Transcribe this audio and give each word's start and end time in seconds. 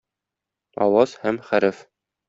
Аваз 0.87 1.15
һәм 1.27 1.41
хәреф. 1.51 1.89